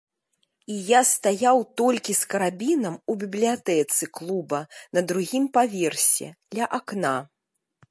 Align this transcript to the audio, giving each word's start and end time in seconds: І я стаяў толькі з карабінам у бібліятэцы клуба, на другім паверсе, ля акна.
І 0.75 0.77
я 0.85 1.01
стаяў 1.09 1.57
толькі 1.81 2.15
з 2.21 2.31
карабінам 2.31 2.95
у 3.13 3.17
бібліятэцы 3.25 4.03
клуба, 4.21 4.59
на 4.99 5.05
другім 5.11 5.45
паверсе, 5.59 6.27
ля 6.57 6.65
акна. 6.83 7.17